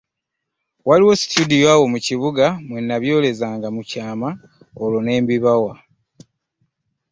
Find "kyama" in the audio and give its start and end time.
3.89-4.29